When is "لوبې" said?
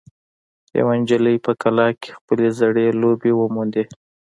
3.01-3.31